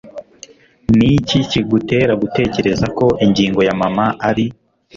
Niki 0.97 1.37
kigutera 1.49 2.13
gutekereza 2.21 2.85
ko 2.97 3.05
ingingo 3.25 3.59
ya 3.67 3.75
mama 3.81 4.05
ari... 4.29 4.45